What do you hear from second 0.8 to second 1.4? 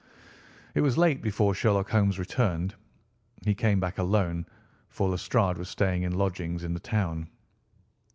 was late